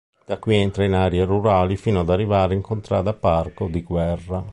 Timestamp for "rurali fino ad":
1.25-2.09